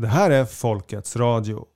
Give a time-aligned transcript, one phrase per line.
[0.00, 1.66] Det här är Folkets Radio.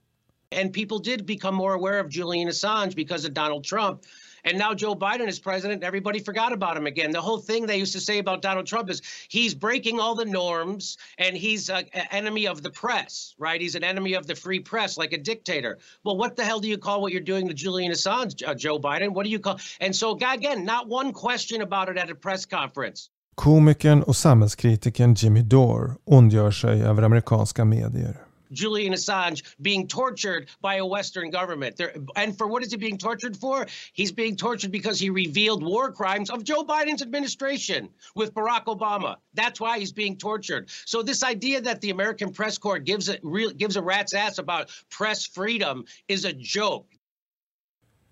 [0.61, 4.01] And people did become more aware of Julian Assange because of Donald Trump.
[4.43, 7.11] And now Joe Biden is president, everybody forgot about him again.
[7.11, 10.25] The whole thing they used to say about Donald Trump is he's breaking all the
[10.25, 13.61] norms and he's an enemy of the press, right?
[13.61, 15.77] He's an enemy of the free press, like a dictator.
[16.03, 18.79] Well, what the hell do you call what you're doing to Julian Assange, uh, Joe
[18.79, 19.13] Biden?
[19.13, 19.59] What do you call?
[19.79, 23.11] And so, again, not one question about it at a press conference.
[23.35, 28.25] Komikern och samhällskritikern Jimmy Dore ondgör sig över amerikanska medier.
[28.49, 31.77] Julian Assange being tortured by a Western government.
[31.77, 33.65] There, and for what is he being tortured for?
[33.93, 39.15] He's being tortured because he revealed war crimes of Joe Biden's administration with Barack Obama.
[39.33, 40.69] That's why he's being tortured.
[40.85, 44.37] So this idea that the American press corps gives a real, gives a rat's ass
[44.37, 46.85] about press freedom is a joke.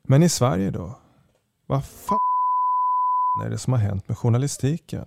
[0.08, 1.00] Men i Sverige då?
[1.68, 2.20] Vad fan
[3.46, 5.06] är det som har hänt med journalistiken?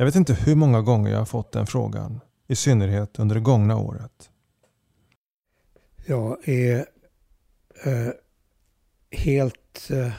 [0.00, 3.40] Jag vet inte hur många gånger jag har fått den frågan i synnerhet under det
[3.40, 4.30] gångna året.
[6.06, 6.86] Jag är
[7.84, 8.12] eh,
[9.10, 9.90] helt...
[9.90, 10.12] Eh,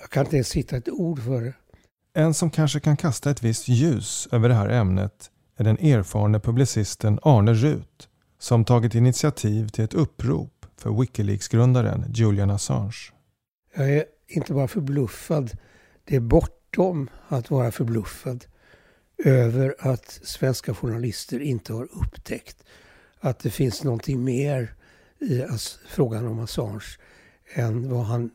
[0.00, 1.54] jag kan inte ens hitta ett ord för det.
[2.14, 6.40] En som kanske kan kasta ett visst ljus över det här ämnet är den erfarne
[6.40, 13.12] publicisten Arne Rut som tagit initiativ till ett upprop för Wikileaks-grundaren Julian Assange.
[13.74, 15.50] Jag är inte bara förbluffad,
[16.04, 16.20] det är
[16.70, 18.44] Tvärtom att vara förbluffad
[19.24, 22.64] över att svenska journalister inte har upptäckt
[23.20, 24.74] att det finns någonting mer
[25.18, 25.44] i
[25.88, 26.98] frågan om Assange
[27.54, 28.30] än vad han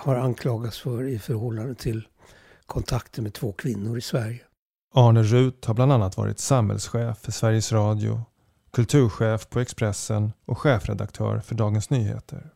[0.00, 2.08] har anklagats för i förhållande till
[2.66, 4.40] kontakter med två kvinnor i Sverige.
[4.94, 8.22] Arne Rut har bland annat varit samhällschef för Sveriges Radio,
[8.72, 12.50] kulturchef på Expressen och chefredaktör för Dagens Nyheter.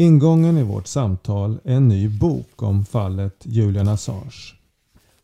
[0.00, 4.54] Ingången i vårt samtal är en ny bok om fallet Julian Assange.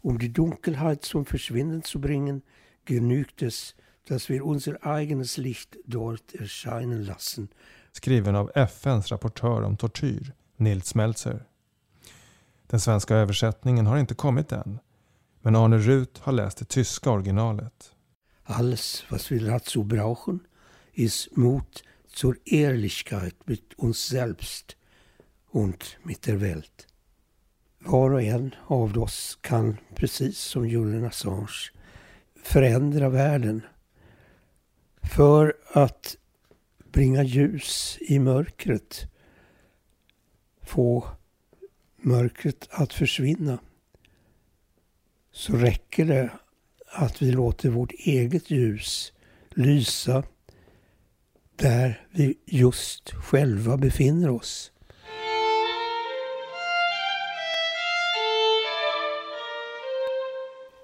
[0.00, 2.42] Um die Dunkelheit zum Verschwinden zu bringen,
[2.84, 3.74] genügt es,
[4.08, 7.48] dass wir unser eigenes Licht dort erscheinen lassen.
[7.92, 11.46] Skriven av FNs rapportör om tortyr, Nils Meltzer.
[12.66, 14.78] Den svenska översättningen har inte kommit än,
[15.42, 17.92] men Arne Rut har läst det tyska originalet.
[18.44, 20.40] Alles, was wir dazu brauchen,
[20.92, 21.82] ist Mut
[22.14, 24.76] zur Ehrlichkeit mit uns selbst
[25.50, 26.86] und mit der Welt.
[27.78, 31.72] Var och en av oss kan, precis som Julian Assange,
[32.36, 33.62] förändra världen
[35.02, 36.16] för att
[36.92, 39.06] bringa ljus i mörkret.
[40.62, 41.08] Få
[41.96, 43.58] mörkret att försvinna.
[45.32, 46.30] Så räcker det
[46.86, 49.12] att vi låter vårt eget ljus
[49.50, 50.22] lysa
[51.56, 54.70] där vi just själva befinner oss.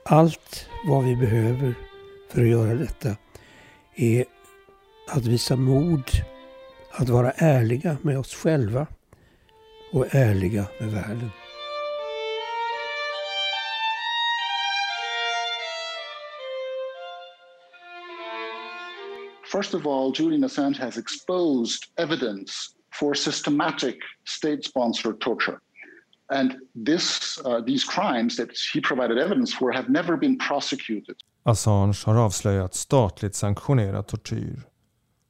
[0.04, 1.74] Allt vad vi behöver
[2.30, 3.16] för att göra detta
[3.94, 4.24] är
[5.08, 6.10] att visa mod,
[6.92, 8.86] att vara ärliga med oss själva
[9.92, 11.30] och ärliga med världen.
[19.50, 22.50] First of all, Julian Assange has exposed evidence
[22.94, 25.60] for systematic state-sponsored torture.
[26.32, 26.54] And
[26.86, 31.16] this, uh, these crimes that he provided evidence for have never been prosecuted.
[31.42, 34.62] Assange har avslöjat statligt sanktionerad tortyr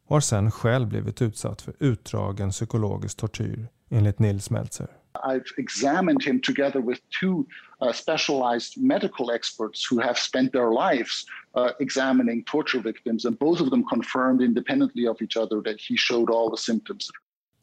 [0.06, 4.99] och har sen själv blivit utsatt för utdragen psykologisk tortyr enligt Nils Meltzer.
[5.14, 7.46] I've examined him together with two
[7.80, 13.60] uh, specialized medical experts who have spent their lives uh, examining torture victims, and both
[13.60, 17.10] of them confirmed independently of each other that he showed all the symptoms.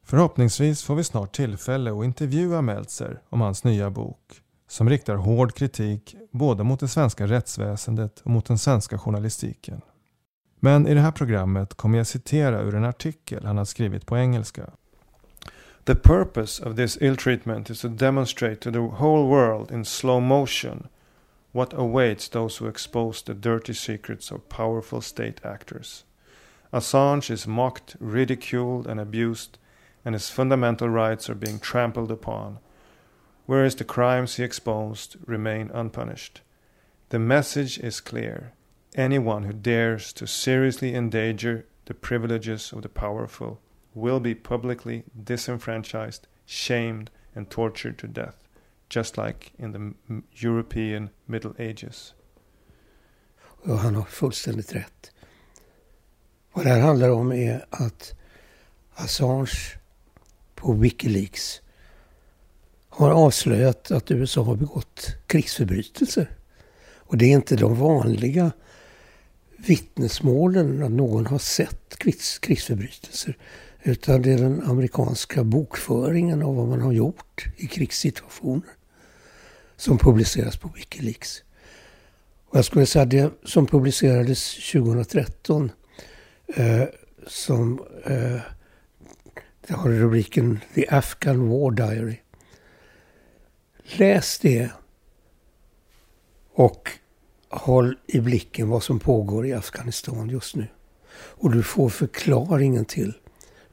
[0.03, 5.55] Förhoppningsvis får vi snart tillfälle att intervjua Meltzer om hans nya bok som riktar hård
[5.55, 9.81] kritik både mot det svenska rättsväsendet och mot den svenska journalistiken.
[10.59, 14.17] Men i det här programmet kommer jag citera ur en artikel han har skrivit på
[14.17, 14.69] engelska.
[15.87, 20.19] The purpose of this ill treatment is to demonstrate to the whole world in slow
[20.19, 20.89] motion
[21.53, 26.03] what awaits those who expose the dirty secrets of powerful state actors.
[26.73, 29.59] Assange is mocked, ridiculed, and abused,
[30.03, 32.59] and his fundamental rights are being trampled upon,
[33.45, 36.41] whereas the crimes he exposed remain unpunished.
[37.11, 38.51] The message is clear.
[38.95, 43.61] Anyone who dares to seriously endanger the privileges of the powerful
[43.97, 48.35] will be publicly disenfranchised, shamed, and tortured to death,
[48.89, 50.15] just like in the
[50.47, 52.13] European Middle Ages.
[53.39, 55.11] Och han har fullständigt rätt.
[56.53, 58.13] Vad det här handlar om är att
[58.93, 59.77] Assange
[60.55, 61.61] på Wikileaks
[62.89, 66.31] har avslöjat att USA har begått krigsförbrytelser.
[66.79, 68.51] Och det är inte de vanliga
[69.57, 71.97] vittnesmålen att någon har sett
[72.41, 73.37] krigsförbrytelser.
[73.87, 78.69] Utan det är den amerikanska bokföringen av vad man har gjort i krigssituationer
[79.75, 81.43] som publiceras på Wikileaks.
[82.47, 85.71] Och jag skulle säga att det som publicerades 2013
[86.47, 86.83] eh,
[87.27, 88.41] som eh,
[89.67, 92.17] det har rubriken The Afghan War Diary.
[93.83, 94.71] Läs det
[96.53, 96.89] och
[97.49, 100.67] håll i blicken vad som pågår i Afghanistan just nu.
[101.13, 103.13] Och du får förklaringen till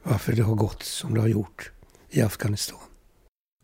[0.05, 1.71] varför det har gått som det har gjort
[2.09, 2.79] i Afghanistan.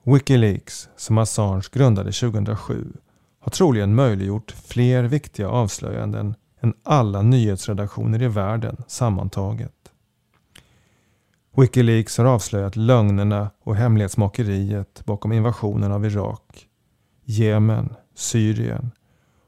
[0.04, 2.94] Wikileaks, som Assange grundade 2007,
[3.40, 9.74] har troligen möjliggjort fler viktiga avslöjanden än alla nyhetsredaktioner i världen sammantaget.
[11.58, 16.68] Wikileaks har avslöjat lögnerna och hemlighetsmakeriet bakom invasionen av Irak,
[17.24, 18.92] Jemen, Syrien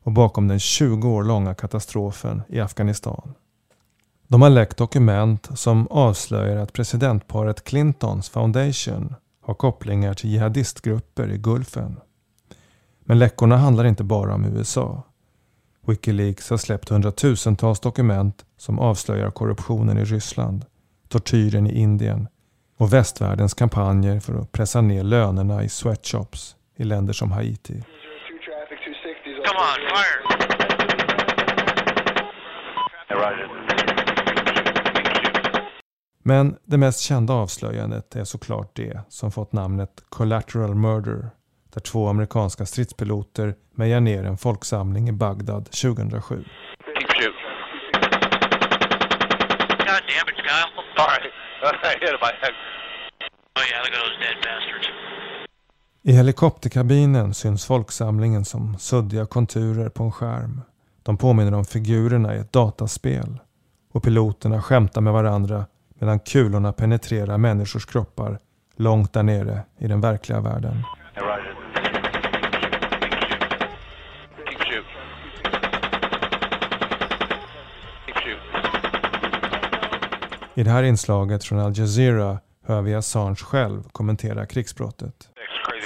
[0.03, 3.33] och bakom den 20 år långa katastrofen i Afghanistan.
[4.33, 11.37] De har läckt dokument som avslöjar att presidentparet Clintons Foundation har kopplingar till jihadistgrupper i
[11.37, 11.99] Gulfen.
[12.99, 15.03] Men läckorna handlar inte bara om USA.
[15.87, 20.65] Wikileaks har släppt hundratusentals dokument som avslöjar korruptionen i Ryssland,
[21.07, 22.27] tortyren i Indien
[22.77, 27.83] och västvärldens kampanjer för att pressa ner lönerna i sweatshops i länder som Haiti.
[29.45, 29.79] Come on,
[33.09, 33.72] fire!
[36.25, 41.29] Men det mest kända avslöjandet är såklart det som fått namnet Collateral Murder
[41.73, 46.45] där två amerikanska stridspiloter mejar ner en folksamling i Bagdad 2007.
[56.05, 60.61] I helikopterkabinen syns folksamlingen som suddiga konturer på en skärm.
[61.03, 63.39] De påminner om figurerna i ett dataspel.
[63.93, 65.65] Och piloterna skämtar med varandra
[66.03, 68.39] medan kulorna penetrerar människors kroppar
[68.75, 70.83] långt där nere i den verkliga världen.
[80.55, 85.29] I det här inslaget från Al Jazeera hör vi Assange själv kommentera krigsbrottet.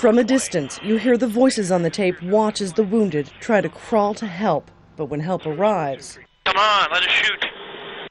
[0.02, 3.62] From a distance, you hear the voices on the tape watch as the wounded try
[3.62, 4.64] to crawl to help.
[4.98, 6.20] But when help arrives...
[6.46, 7.46] Come on, let us shoot.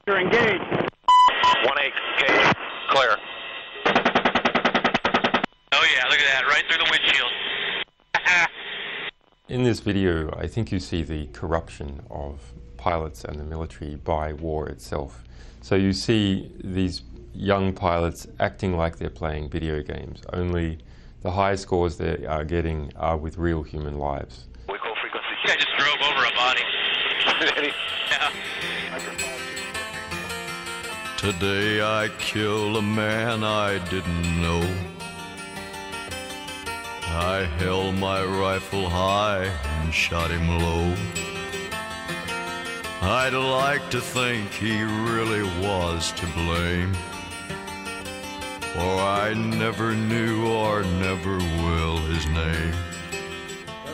[0.07, 0.76] You're engaged.
[9.49, 12.41] In this video, I think you see the corruption of
[12.75, 15.23] pilots and the military by war itself.
[15.61, 17.03] So you see these
[17.33, 20.79] young pilots acting like they're playing video games, only
[21.21, 24.47] the high scores they are getting are with real human lives.
[24.67, 25.27] We call frequency.
[25.45, 26.63] Yeah, I just drove over a body.
[28.11, 28.31] yeah.
[31.15, 34.96] Today I killed a man I didn't know.
[37.19, 39.49] I held my rifle high
[39.81, 40.93] and shot him low.
[43.01, 46.93] I'd like to think he really was to blame.
[48.73, 52.73] For I never knew or never will his name.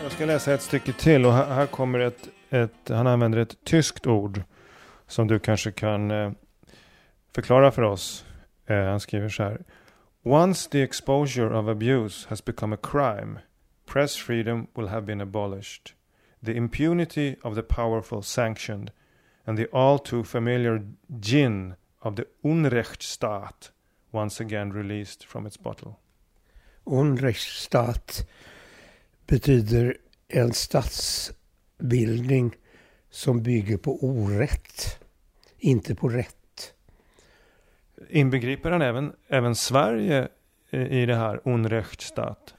[0.03, 4.08] Jag ska läsa ett stycke till och här, kommer ett, ett, han använder ett tyskt
[4.08, 4.42] ord
[5.08, 6.32] som du kanske kan eh,
[7.36, 8.25] förklara för oss.
[8.65, 9.62] Eh, han skriver så här.
[10.24, 13.39] Once the exposure of abuse has become a crime,
[13.86, 15.94] press freedom will have been abolished.
[16.42, 18.92] The impunity of the powerful sanctioned
[19.46, 20.82] and the all too familiar
[21.20, 23.72] gin of the Unrechtsstaat
[24.13, 26.00] once again released from its bottle.
[26.86, 28.25] Unrechtsstaat
[29.27, 29.98] betyder
[30.30, 32.56] en statsbildning
[33.10, 35.00] som bygger på orätt,
[35.58, 36.43] inte på rätt.
[38.10, 40.27] Inbegriper han även, även Sverige
[40.72, 42.53] i det här Unrechtsstaat?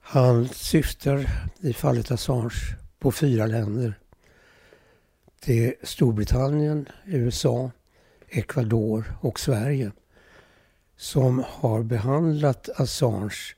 [0.00, 1.30] Han syftar
[1.60, 3.94] i fallet Assange på fyra länder.
[5.46, 7.70] Det är Storbritannien, USA,
[8.28, 9.92] Ecuador och Sverige
[10.96, 13.54] som har behandlat Assange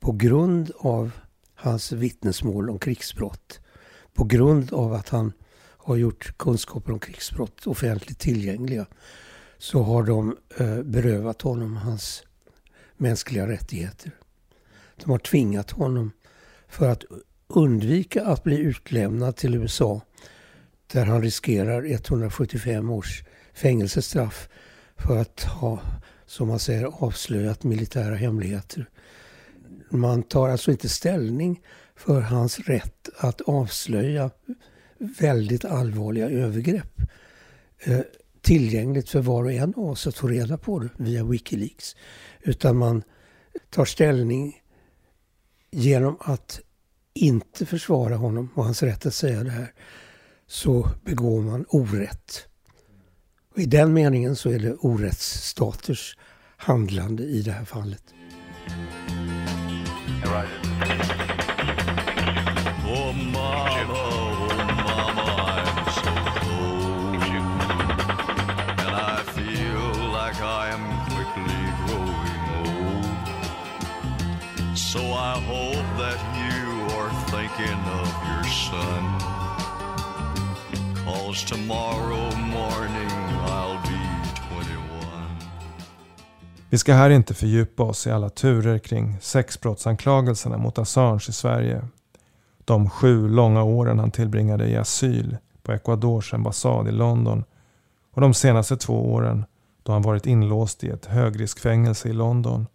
[0.00, 1.10] på grund av
[1.54, 3.60] hans vittnesmål om krigsbrott.
[4.14, 5.32] På grund av att han
[5.76, 8.86] har gjort kunskaper om krigsbrott offentligt tillgängliga
[9.58, 12.22] så har de eh, berövat honom hans
[12.96, 14.12] mänskliga rättigheter.
[15.04, 16.12] De har tvingat honom
[16.68, 17.04] för att
[17.48, 20.00] undvika att bli utlämnad till USA
[20.92, 24.48] där han riskerar 175 års fängelsestraff
[24.96, 25.80] för att ha,
[26.26, 28.86] som man säger, avslöjat militära hemligheter.
[29.90, 31.62] man tar alltså inte ställning
[31.96, 34.30] för hans rätt att avslöja
[34.98, 37.00] väldigt allvarliga övergrepp.
[37.78, 38.00] Eh,
[38.46, 41.96] Tillgängligt för var och en av oss att få reda på det via Wikileaks.
[42.40, 43.02] Utan man
[43.70, 44.56] tar ställning
[45.70, 46.60] genom att
[47.14, 49.72] inte försvara honom och hans rätt att säga det här
[50.46, 52.46] så begår man orätt.
[53.54, 56.18] Och I den meningen så är det orättsstaters
[56.56, 58.04] handlande i det här fallet.
[77.56, 79.20] Thinking of your son.
[81.04, 83.10] Cause tomorrow morning
[83.46, 83.98] I'll be
[84.34, 84.76] 21.
[86.70, 91.88] Vi ska här inte fördjupa oss i alla turer kring sexbrottsanklagelserna mot Assange i Sverige.
[92.64, 97.44] De sju långa åren han tillbringade i asyl på Ecuadors ambassad i London
[98.14, 99.44] och de senaste två åren
[99.82, 102.66] då han varit inlåst i ett högriskfängelse i London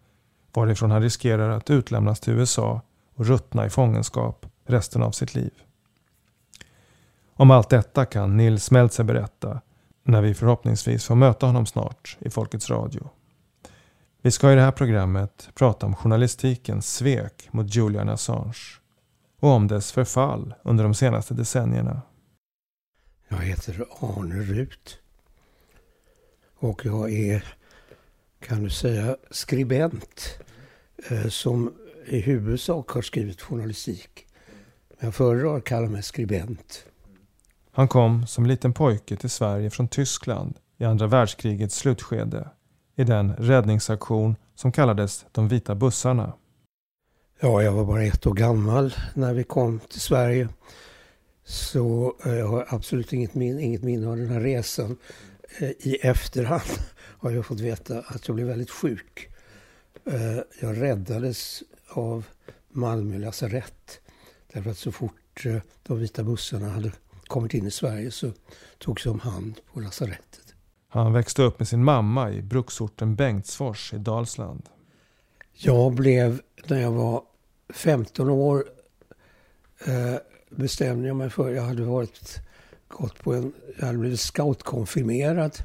[0.54, 2.82] varifrån han riskerar att utlämnas till USA
[3.16, 5.52] och ruttna i fångenskap resten av sitt liv.
[7.34, 9.62] Om allt detta kan Nils Meltzer berätta
[10.04, 13.10] när vi förhoppningsvis får möta honom snart i Folkets Radio.
[14.22, 18.80] Vi ska i det här programmet prata om journalistikens svek mot Julian Assange
[19.40, 22.02] och om dess förfall under de senaste decennierna.
[23.28, 24.98] Jag heter Arne Rut.
[26.58, 27.56] Och jag är,
[28.40, 30.40] kan du säga, skribent
[31.10, 31.74] eh, som
[32.06, 34.28] i huvudsak har skrivit journalistik.
[35.02, 36.86] Men jag föredrar att kalla mig skribent.
[37.72, 42.50] Han kom som liten pojke till Sverige från Tyskland i andra världskrigets slutskede
[42.96, 46.34] i den räddningsaktion som kallades de vita bussarna.
[47.40, 50.50] Ja, jag var bara ett år gammal när vi kom till Sverige.
[51.44, 54.98] Så eh, jag har absolut inget, min inget minne av den här resan.
[55.60, 56.62] Eh, I efterhand
[57.20, 59.30] har jag fått veta att jag blev väldigt sjuk.
[60.06, 62.26] Eh, jag räddades av
[62.70, 64.02] Malmö lasarett.
[64.54, 66.92] Därför att så fort eh, de vita bussarna hade
[67.28, 68.32] kommit in i Sverige så
[68.78, 70.56] togs jag om hand på lasarettet.
[70.88, 74.70] Han växte upp med sin mamma i bruksorten Bengtsfors i Dalsland.
[75.54, 77.24] Jag blev, när jag var
[77.70, 78.66] 15 år,
[79.86, 80.16] eh,
[80.50, 82.40] bestämde jag mig för, jag hade varit,
[82.88, 85.58] gått på en, jag hade blivit scoutkonfirmerad.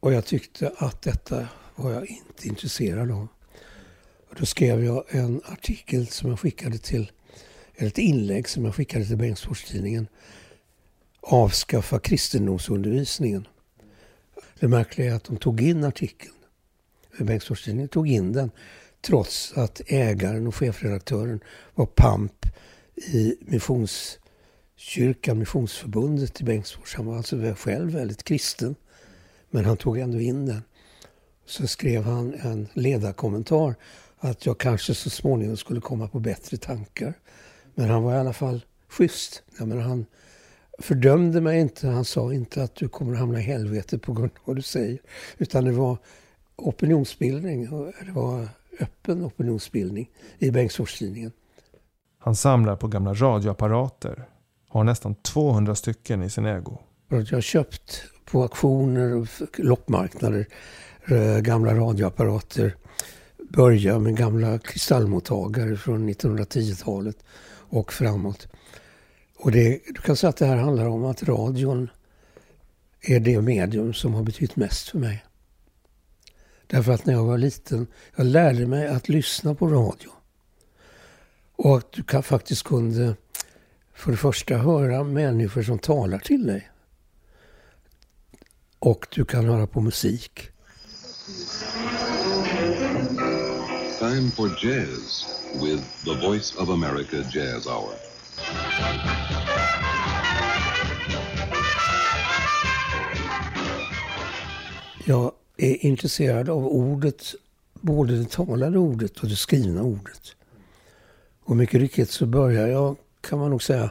[0.00, 3.28] Och jag tyckte att detta var jag inte intresserad av.
[4.38, 7.12] Då skrev jag en artikel som jag skickade till,
[7.76, 10.08] eller ett inlägg som jag skickade till Bengtsfors-tidningen.
[11.20, 13.48] Avskaffa kristendomsundervisningen.
[14.60, 16.34] Det märkliga är att de tog in artikeln.
[17.18, 18.50] Bengtsfors-tidningen tog in den
[19.00, 21.40] trots att ägaren och chefredaktören
[21.74, 22.46] var pamp
[22.96, 26.94] i Missionskyrkan, Missionsförbundet i Bengtsfors.
[26.94, 28.74] Han var alltså själv väldigt kristen.
[29.50, 30.62] Men han tog ändå in den.
[31.46, 33.74] Så skrev han en ledarkommentar
[34.20, 37.14] att jag kanske så småningom skulle komma på bättre tankar.
[37.74, 39.42] Men han var i alla fall schysst.
[39.58, 40.06] Jag menar, han
[40.78, 41.88] fördömde mig inte.
[41.88, 44.62] Han sa inte att du kommer att hamna i helvete på grund av vad du
[44.62, 44.98] säger.
[45.38, 45.98] Utan det var
[46.56, 47.64] opinionsbildning.
[48.06, 48.48] Det var
[48.80, 51.32] öppen opinionsbildning i Bengtsfors-tidningen.
[52.18, 54.28] Han samlar på gamla radioapparater.
[54.68, 56.78] Har nästan 200 stycken i sin ägo.
[57.08, 60.46] Jag har köpt på auktioner och loppmarknader
[61.06, 62.76] eh, gamla radioapparater.
[63.48, 68.48] Börja med gamla kristallmottagare från 1910-talet och framåt.
[69.36, 71.90] Och det, du kan säga att det här handlar om att radion
[73.00, 75.24] är det medium som har betytt mest för mig.
[76.66, 77.86] Därför att när jag var liten,
[78.16, 80.10] jag lärde mig att lyssna på radio.
[81.56, 83.16] Och att du kan, faktiskt kunde
[83.94, 86.70] för det första höra människor som talar till dig.
[88.78, 90.50] Och du kan höra på musik.
[94.08, 95.26] Time for jazz
[95.62, 97.92] with the Voice of America Jazz Hour.
[105.04, 107.34] Jag är intresserad av ordet,
[107.80, 110.36] både det talade ordet och det skrivna ordet.
[111.44, 113.90] Och mycket riktigt så börjar jag, kan man nog säga,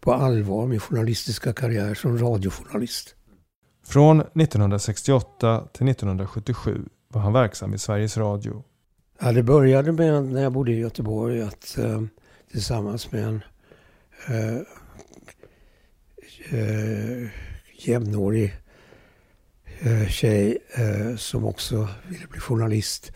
[0.00, 3.14] på allvar min journalistiska karriär som radiojournalist.
[3.86, 8.64] Från 1968 till 1977 var han verksam i Sveriges Radio.
[9.20, 12.02] Ja, det började med när jag bodde i Göteborg att eh,
[12.50, 13.40] tillsammans med en
[14.28, 14.56] eh,
[16.60, 17.28] eh,
[17.72, 18.56] jämnårig
[19.78, 23.12] eh, tjej eh, som också ville bli journalist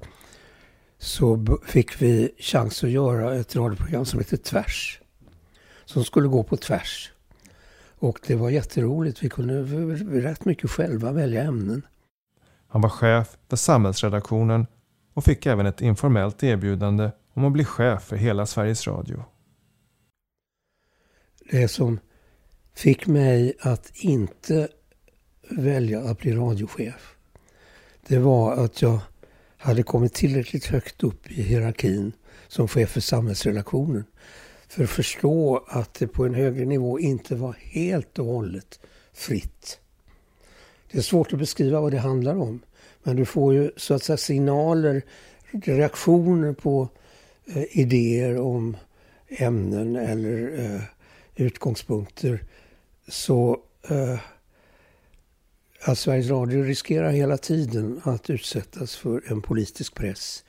[0.99, 5.01] så fick vi chans att göra ett radioprogram som heter Tvärs.
[5.85, 7.13] Som skulle gå på tvärs.
[7.99, 9.23] Och det var jätteroligt.
[9.23, 9.63] Vi kunde
[10.21, 11.83] rätt mycket själva välja ämnen.
[12.69, 14.67] Han var chef för samhällsredaktionen
[15.15, 19.25] och fick även ett informellt erbjudande om att bli chef för hela Sveriges Radio.
[21.51, 22.01] Det som
[22.75, 24.69] fick mig att inte
[25.49, 27.17] välja att bli radiochef,
[28.07, 29.01] det var att jag
[29.57, 32.13] hade kommit tillräckligt högt upp i hierarkin
[32.49, 34.05] som chef för samhällsrelationen
[34.69, 38.81] för att förstå att det på en högre nivå inte var helt och hållet
[39.13, 39.79] fritt.
[40.91, 42.61] Det är svårt att beskriva vad det handlar om.
[43.03, 45.03] Men du får ju så att säga signaler,
[45.51, 46.89] reaktioner på
[47.47, 48.77] eh, idéer om
[49.29, 50.83] ämnen eller eh,
[51.37, 52.45] utgångspunkter.
[53.09, 54.19] Så eh,
[55.85, 60.45] att Sveriges Radio riskerar hela tiden att utsättas för en politisk press.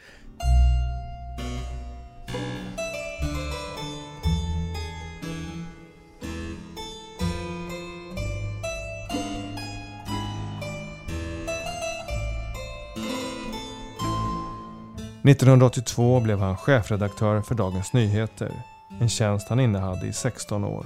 [15.25, 18.51] 1982 blev han chefredaktör för Dagens Nyheter,
[18.99, 20.85] en tjänst han innehade i 16 år.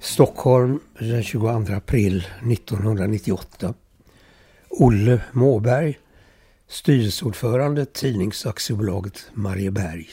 [0.00, 3.74] Stockholm den 22 april 1998.
[4.68, 5.98] Olle Måberg,
[6.68, 10.08] styrelseordförande Tidningsaktiebolaget Marieberg.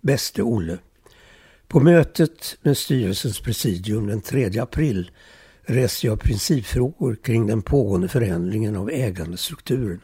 [0.00, 0.78] Bäste Olle.
[1.70, 5.10] På mötet med styrelsens presidium den 3 april
[5.62, 10.00] reste jag principfrågor kring den pågående förändringen av ägandestrukturen.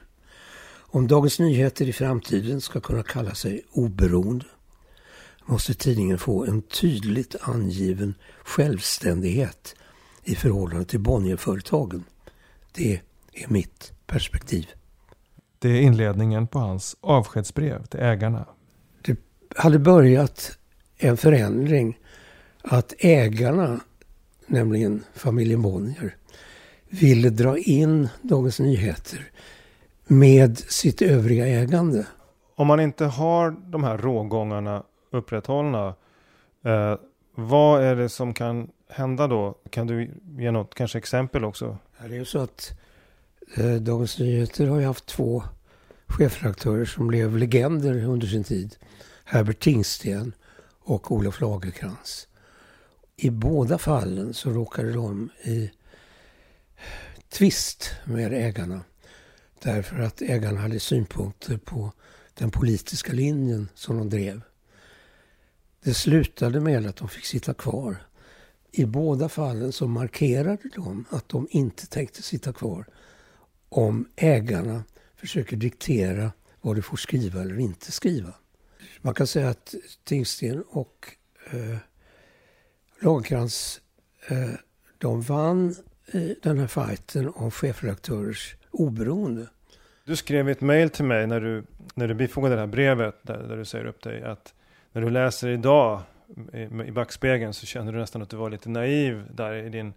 [0.76, 4.44] Om Dagens Nyheter i framtiden ska kunna kalla sig oberoende
[5.44, 8.14] måste tidningen få en tydligt angiven
[8.44, 9.74] självständighet
[10.24, 12.04] i förhållande till Bonnierföretagen.
[12.72, 13.00] Det
[13.32, 14.66] är mitt perspektiv.
[15.58, 18.46] Det är inledningen på hans avskedsbrev till ägarna.
[19.02, 19.18] Det
[19.56, 20.58] hade börjat
[20.98, 21.98] en förändring
[22.62, 23.80] att ägarna,
[24.46, 26.16] nämligen familjen Bonnier,
[26.88, 29.30] ville dra in Dagens Nyheter
[30.06, 32.06] med sitt övriga ägande.
[32.54, 35.94] Om man inte har de här rågångarna upprätthållna,
[36.64, 36.94] eh,
[37.34, 39.54] vad är det som kan hända då?
[39.70, 41.78] Kan du ge något kanske exempel också?
[41.98, 42.78] det är ju så att
[43.56, 45.42] eh, Dagens Nyheter har ju haft två
[46.06, 48.76] chefredaktörer som blev legender under sin tid.
[49.24, 50.32] Herbert Tingsten
[50.86, 52.28] och Olof Lagerkrans.
[53.16, 55.70] I båda fallen så råkade de i
[57.28, 58.80] tvist med ägarna.
[59.62, 61.92] Därför att ägarna hade synpunkter på
[62.34, 64.40] den politiska linjen som de drev.
[65.82, 67.96] Det slutade med att de fick sitta kvar.
[68.72, 72.86] I båda fallen så markerade de att de inte tänkte sitta kvar
[73.68, 74.84] om ägarna
[75.16, 78.34] försöker diktera vad du får skriva eller inte skriva.
[79.06, 81.06] Man kan säga att Tingsten och
[81.50, 81.76] eh,
[83.00, 83.80] Lagercrantz
[84.28, 84.50] eh,
[84.98, 85.74] de vann
[86.12, 89.48] i den här fighten om chefredaktörers oberoende.
[90.04, 91.64] Du skrev ett mejl till mig när du,
[91.94, 94.54] när du bifogade det här brevet där, där du säger upp dig att
[94.92, 96.00] när du läser idag
[96.52, 99.94] i, i backspegeln så känner du nästan att du var lite naiv där i din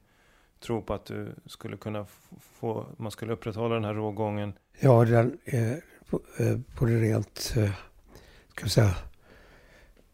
[0.60, 2.06] tro på att du skulle kunna
[2.42, 4.54] få, man skulle upprätthålla den här rågången.
[4.80, 5.74] Ja, den, eh,
[6.10, 7.72] på, eh, på det rent eh,
[8.60, 8.96] ska säga,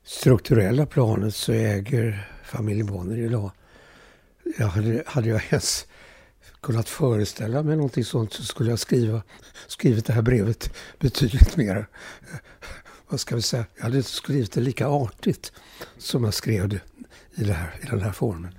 [0.03, 3.51] strukturella planet så äger familjen Bonnier idag.
[4.57, 5.85] Jag hade, hade jag ens
[6.61, 9.21] kunnat föreställa mig någonting sånt så skulle jag skriva,
[9.67, 11.87] skrivit det här brevet betydligt mer,
[13.07, 15.51] vad ska vi säga, jag hade skrivit det lika artigt
[15.97, 16.81] som jag skrev det
[17.35, 18.55] i, det här, i den här formen.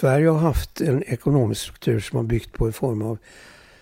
[0.00, 3.18] Sverige har haft en ekonomisk struktur som har byggt på en form av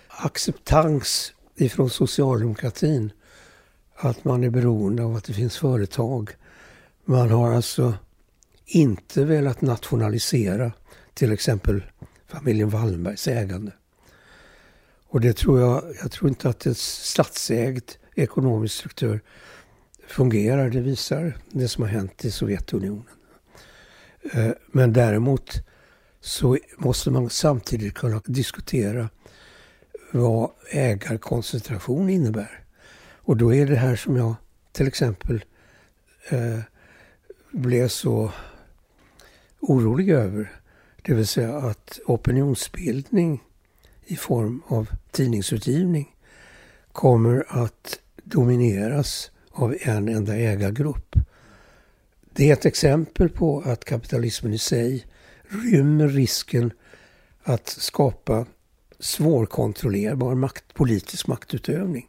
[0.09, 3.13] acceptans ifrån socialdemokratin.
[3.97, 6.31] Att man är beroende av att det finns företag.
[7.05, 7.95] Man har alltså
[8.67, 10.73] inte velat nationalisera
[11.15, 11.83] till exempel
[12.27, 13.73] familjen Wallenbergs ägande.
[15.09, 19.21] Och det tror jag, jag tror inte att en statsägd ekonomisk struktur
[20.09, 20.71] fungerar.
[20.71, 23.05] Det visar det som har hänt i Sovjetunionen.
[24.33, 25.67] Eh, men däremot
[26.27, 29.09] så måste man samtidigt kunna diskutera
[30.13, 32.65] vad ägarkoncentration innebär.
[32.99, 34.35] Och då är det här som jag
[34.73, 35.45] till exempel
[36.29, 36.59] eh,
[37.51, 38.33] blev så
[39.61, 40.53] orolig över.
[41.03, 43.43] Det vill säga att opinionsbildning
[44.07, 46.15] i form av tidningsutgivning
[46.93, 51.17] kommer att domineras av en enda ägargrupp.
[52.33, 55.07] Det är ett exempel på att kapitalismen i sig
[55.49, 56.73] rymmer risken
[57.43, 58.47] att skapa
[59.01, 62.07] svårkontrollerbar makt, politisk maktutövning.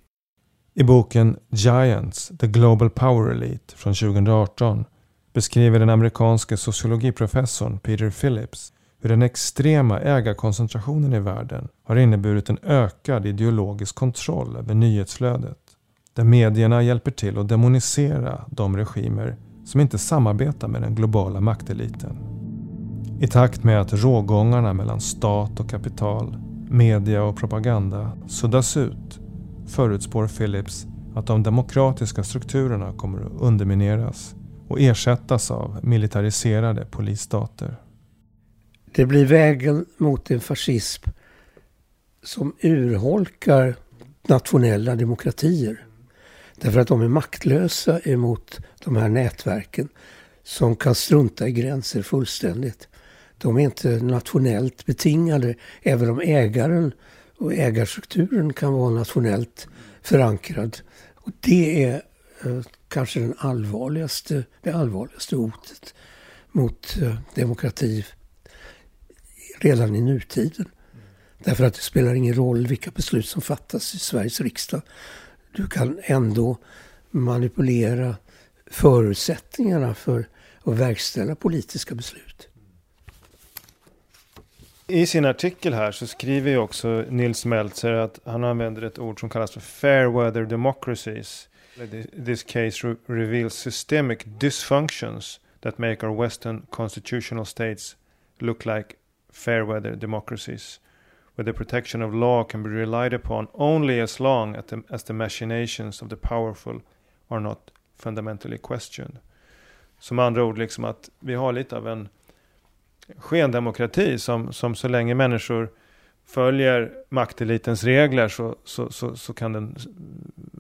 [0.73, 4.85] I boken Giants, The Global Power Elite från 2018
[5.33, 12.57] beskriver den amerikanske sociologiprofessorn Peter Phillips hur den extrema ägarkoncentrationen i världen har inneburit en
[12.63, 15.57] ökad ideologisk kontroll över nyhetsflödet.
[16.13, 22.36] Där medierna hjälper till att demonisera de regimer som inte samarbetar med den globala makteliten.
[23.19, 26.37] I takt med att rågångarna mellan stat och kapital,
[26.69, 29.19] media och propaganda suddas ut
[29.67, 34.35] förutspår Phillips att de demokratiska strukturerna kommer att undermineras
[34.67, 37.75] och ersättas av militariserade polisstater.
[38.95, 41.09] Det blir vägen mot en fascism
[42.23, 43.75] som urholkar
[44.27, 45.85] nationella demokratier.
[46.55, 49.89] Därför att de är maktlösa emot de här nätverken
[50.43, 52.87] som kan strunta i gränser fullständigt.
[53.37, 56.93] De är inte nationellt betingade, även om ägaren
[57.37, 59.67] och ägarstrukturen kan vara nationellt
[60.01, 60.77] förankrad.
[61.15, 62.01] Och det är
[62.45, 65.93] eh, kanske den allvarligaste, det allvarligaste hotet
[66.51, 68.05] mot eh, demokrati
[69.59, 70.65] redan i nutiden.
[71.43, 74.81] Därför att det spelar ingen roll vilka beslut som fattas i Sveriges riksdag.
[75.55, 76.57] Du kan ändå
[77.11, 78.15] manipulera
[78.71, 80.27] förutsättningarna för
[80.63, 82.46] att verkställa politiska beslut.
[84.89, 89.19] I sin artikel här så skriver ju också Nils Meltzer att han använder ett ord
[89.19, 91.49] som kallas för fair weather democracies.
[92.25, 97.97] This case re reveals systemic dysfunctions that make our western constitutional states
[98.39, 98.95] look like
[99.33, 100.79] fair weather democracies.
[101.35, 105.03] Where the protection of law can be relied upon only as long as the, as
[105.03, 106.81] the machinations of the powerful
[107.27, 109.19] are not fundamentally questioned.
[109.99, 112.09] Som andra ord liksom att vi har lite av en
[113.17, 115.69] skendemokrati som, som så länge människor
[116.25, 119.75] följer maktelitens regler så, så, så, så, kan den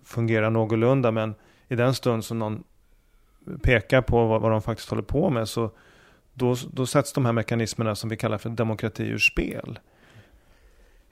[0.03, 1.11] fungera någorlunda.
[1.11, 1.35] Men
[1.67, 2.63] i den stund som någon
[3.61, 5.71] pekar på vad, vad de faktiskt håller på med så
[6.33, 9.79] då, då sätts de här mekanismerna som vi kallar för demokrati ur spel.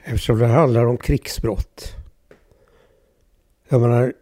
[0.03, 1.95] Eftersom det handlar om krigsbrott.
[3.69, 4.13] Jag menar,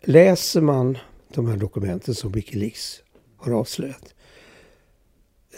[0.00, 0.98] läser man
[1.34, 3.02] de här dokumenten som Wikileaks
[3.36, 4.14] har avslöjat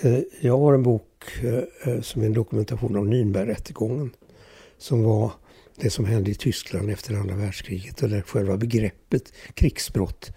[0.01, 4.11] Eh, jag har en bok eh, eh, som är en dokumentation av Nürnbergrättegången.
[4.79, 5.33] Som var
[5.77, 10.33] det som hände i Tyskland efter andra världskriget och där själva begreppet krigsbrott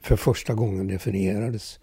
[0.00, 1.80] för första gången definierades.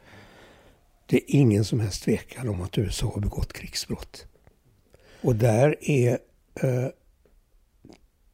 [1.06, 4.28] Det är ingen som helst tvekan om att USA har begått krigsbrott.
[5.22, 6.20] Och där är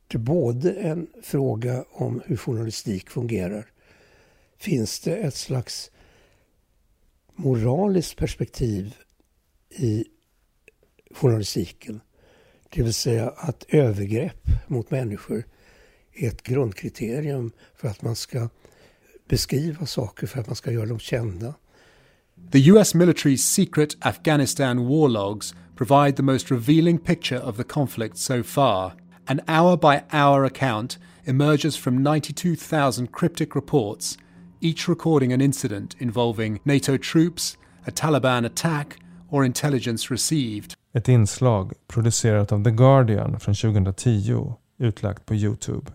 [0.08, 3.66] det både en fråga om hur journalistik fungerar.
[4.58, 5.92] Finns det ett slags
[7.36, 8.96] moraliskt perspektiv
[9.70, 10.06] i
[11.12, 12.02] journalistiken.
[12.70, 15.44] Det vill säga att övergrepp mot människor
[16.14, 18.50] är ett grundkriterium för att man ska
[19.30, 21.54] beskriva saker, för att man ska göra dem kända.
[22.52, 28.18] The US military's secret Afghanistan war logs provide the most revealing picture of the conflict
[28.18, 28.94] so far.
[29.26, 34.18] An hour by hour account emerges from 92,000 cryptic reports
[34.62, 38.98] each recording an incident involving NATO troops, a Taliban attack
[39.30, 40.74] or intelligence received.
[40.94, 45.92] Ett inslag producerat av The Guardian från 2010 utlagt på Youtube.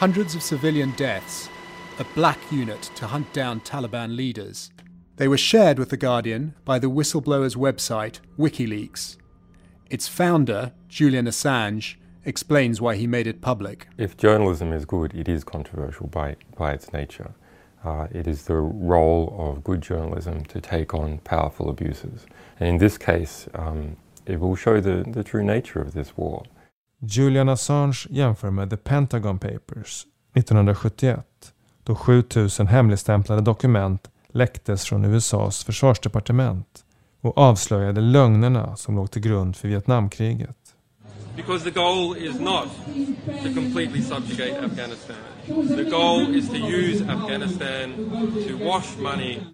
[0.00, 1.50] Hundreds of civilian deaths,
[1.98, 4.70] a black unit to hunt down Taliban leaders.
[5.16, 9.16] They were shared with The Guardian by the whistleblower's website WikiLeaks.
[9.90, 13.86] Its founder, Julian Assange, explains why he made it public.
[13.98, 17.34] If journalism is good, it is controversial by, by its nature.
[17.84, 22.26] Uh, it is the role of good journalism to take on powerful abuses.
[22.58, 26.44] And in this case, um, it will show the, the true nature of this war.
[27.02, 31.52] Julian Assange jämför med The Pentagon Papers 1971
[31.84, 36.84] då 7000 hemligstämplade dokument läcktes från USAs försvarsdepartement
[37.20, 40.56] och avslöjade lögnerna som låg till grund för Vietnamkriget.
[41.36, 42.68] Because the goal is not
[43.26, 45.16] to completely subjugate Afghanistan.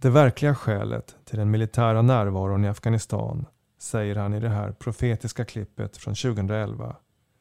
[0.01, 3.47] Det verkliga skälet till den militära närvaron i Afghanistan,
[3.81, 6.97] säger han i det här profetiska klippet från 2011,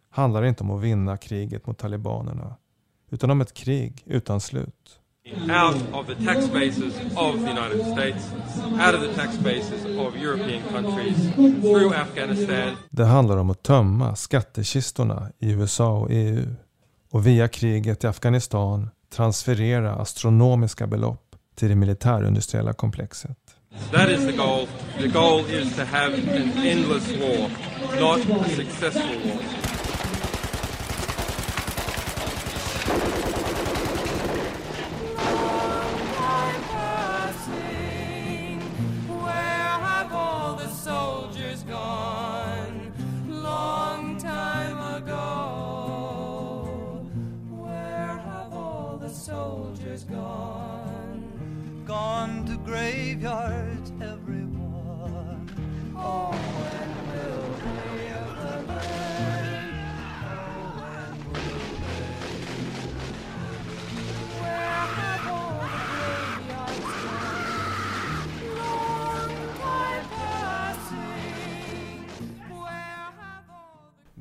[0.10, 2.56] handlar inte om att vinna kriget mot talibanerna,
[3.12, 5.00] utan om ett krig utan slut.
[5.26, 8.32] out of the tax bases of the United States,
[8.80, 12.76] out of the tax bases of European countries, through Afghanistan.
[12.90, 16.56] Det handlar om att tömma skattekistorna i USA och EU
[17.16, 23.38] och via kriget i Afghanistan transferera astronomiska belopp till det militärindustriella komplexet.
[23.92, 24.68] That is the goal.
[24.98, 27.50] The goal is to have an endless war,
[28.00, 29.65] not a successful war.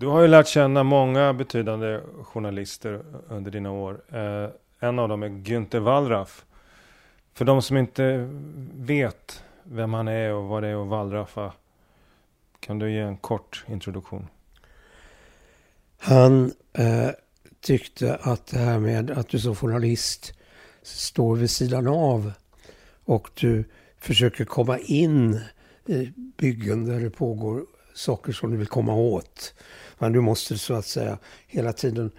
[0.05, 4.01] Du har ju lärt känna många betydande journalister under dina år.
[4.13, 4.51] Eh,
[4.89, 6.45] en av dem är Günther Wallraff.
[7.35, 8.31] För de som inte
[8.75, 11.53] vet vem han är och vad det är att wallraffa.
[12.61, 14.27] Kan du ge en kort introduktion?
[15.99, 17.11] Han eh,
[17.61, 20.33] tyckte att det här med att du som journalist
[20.83, 22.33] står vid sidan av
[23.05, 23.65] och du
[23.99, 25.41] försöker komma in
[25.87, 29.55] i byggen där det pågår saker som du vill komma åt.
[29.99, 32.11] Men du måste så att säga hela tiden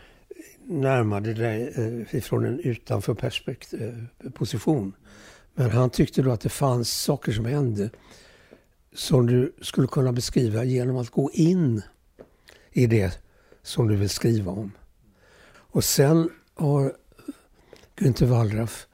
[0.63, 4.93] närma dig eh, ifrån en utanför perspektiv, eh, position.
[5.53, 7.89] Men han tyckte då att det fanns saker som hände
[8.93, 11.81] som du skulle kunna beskriva genom att gå in
[12.71, 13.19] i det
[13.63, 14.71] som du vill skriva om.
[15.47, 16.93] Och sen har
[17.95, 18.87] Günther Wallraff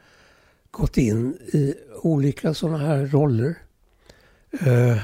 [0.71, 3.55] gått in i olika sådana här roller.
[4.51, 4.97] Eh,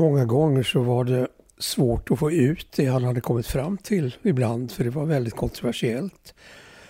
[0.00, 4.16] Många gånger så var det svårt att få ut det han hade kommit fram till
[4.22, 6.34] ibland, för det var väldigt kontroversiellt.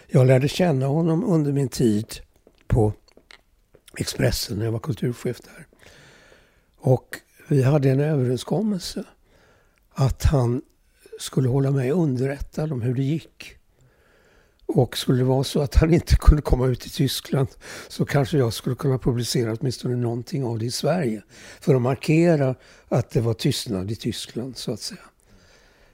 [0.06, 2.06] Jag lärde känna honom under min tid
[2.66, 2.92] på
[3.96, 5.66] Expressen när jag var kulturchef där.
[6.76, 7.16] Och
[7.48, 9.04] vi hade en överenskommelse
[9.90, 10.62] att han
[11.18, 13.56] skulle hålla mig underrättad om hur det gick.
[14.74, 17.48] Och skulle det vara så att han inte kunde komma ut i Tyskland
[17.88, 21.22] så kanske jag skulle kunna publicera åtminstone någonting av det i Sverige.
[21.60, 22.54] För att markera
[22.88, 25.00] att det var tystnad i Tyskland så att säga.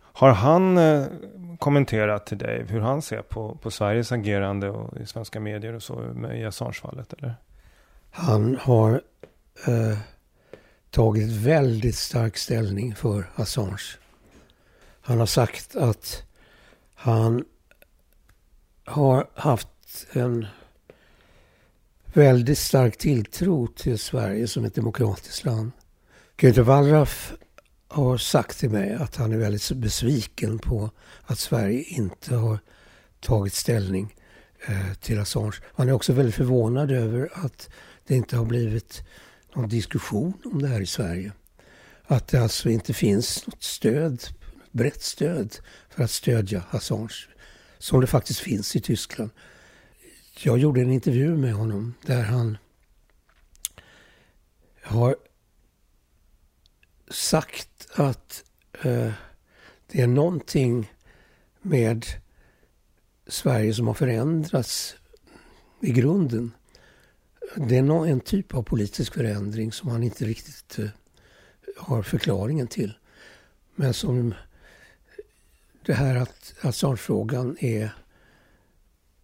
[0.01, 1.07] Har han eh,
[1.59, 5.83] kommenterat till dig hur han ser på, på Sveriges agerande och i svenska medier och
[5.83, 7.13] så med, i Assange-fallet?
[7.13, 7.35] Eller?
[8.11, 9.03] Han har
[9.67, 9.99] eh,
[10.91, 13.99] tagit väldigt stark ställning för Assange.
[15.01, 16.23] Han har sagt att
[16.95, 17.45] han
[18.87, 19.69] har haft
[20.13, 20.47] en
[22.13, 25.71] väldigt stark tilltro till Sverige som ett demokratiskt land.
[26.37, 27.33] Günter Wallraff
[27.89, 30.91] har sagt till mig att han är väldigt besviken på
[31.25, 32.59] att Sverige inte har
[33.21, 34.15] tagit ställning
[34.69, 35.57] eh, till Assange.
[35.75, 37.71] Han är också väldigt förvånad över att
[38.07, 39.03] det inte har blivit
[39.55, 41.33] någon diskussion om det här i Sverige.
[42.07, 44.23] Att det alltså inte finns något stöd,
[44.71, 45.57] brett stöd
[45.89, 47.36] för att stödja Assange
[47.79, 49.31] som det faktiskt finns i Tyskland.
[50.39, 52.59] Jag gjorde en intervju med honom där han
[54.83, 55.17] har
[57.11, 58.45] sagt att
[58.83, 59.13] eh,
[59.87, 60.93] det är någonting
[61.63, 62.07] med
[63.27, 64.97] Sverige som har förändrats
[65.81, 66.53] i grunden.
[67.57, 70.89] Det är en typ av politisk förändring som han inte riktigt eh,
[71.77, 72.99] har förklaringen till.
[73.75, 74.35] Men som
[75.87, 77.91] det här att Assange-frågan är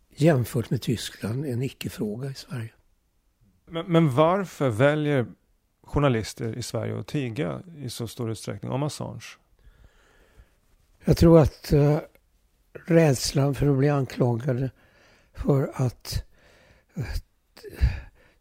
[0.09, 2.73] jämfört med Tyskland en icke-fråga i Sverige.
[3.67, 5.27] Men, men, varför väljer
[5.83, 9.25] journalister i Sverige att tiga i så stor utsträckning om Assange?
[11.05, 11.99] Jag tror att uh,
[12.73, 14.71] rädslan för att bli anklagade
[15.35, 16.25] för att
[16.99, 17.05] uh,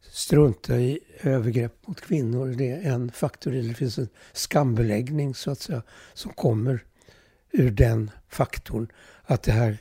[0.02, 3.52] strunta i övergrepp mot kvinnor, det är en faktor.
[3.52, 6.86] Det finns en skambeläggning så att säga som kommer
[7.52, 8.92] ur den faktorn
[9.24, 9.78] att det här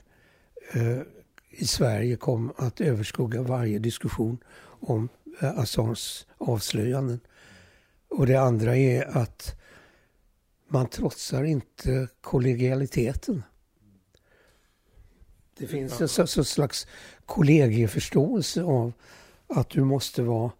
[0.72, 1.00] eh,
[1.50, 4.38] i Sverige kom att överskugga varje diskussion
[4.80, 5.08] om
[5.40, 7.20] eh, Assanges avslöjanden.
[8.08, 9.60] Och det andra är att
[10.68, 13.42] man trotsar inte kollegialiteten.
[15.58, 16.86] Det finns en så, så slags
[17.26, 18.92] kollegieförståelse av
[19.46, 20.52] att du måste vara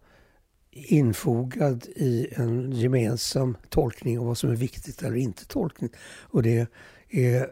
[0.71, 5.89] infogad i en gemensam tolkning av vad som är viktigt eller inte tolkning.
[6.21, 6.67] Och det
[7.11, 7.49] är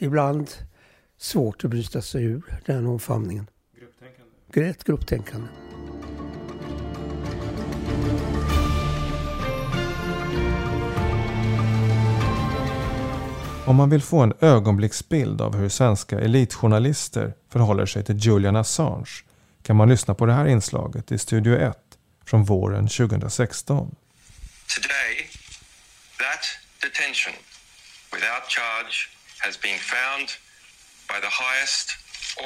[0.00, 0.50] ibland
[1.18, 3.46] svårt att bryta sig ur den omfamningen.
[4.52, 5.48] Är ett grupptänkande.
[13.66, 19.24] Om man vill få en ögonblicksbild av hur svenska elitjournalister förhåller sig till Julian Assange
[19.62, 21.78] kan man lyssna på det här inslaget i Studio 1
[22.24, 23.96] från våren 2016.
[24.66, 25.30] Today,
[26.18, 26.44] that
[26.80, 27.49] detention
[28.16, 28.96] without charge
[29.38, 30.26] has been found
[31.10, 31.86] by the highest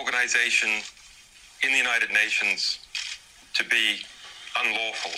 [0.01, 0.71] organization
[1.65, 2.81] in the United Nations
[3.57, 3.87] to be
[4.63, 5.17] unlawful.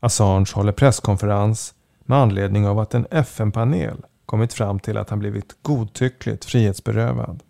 [0.00, 1.74] Assange håller presskonferens
[2.06, 7.42] med anledning av att en FN-panel kommit fram till att han blivit godtyckligt frihetsberövad.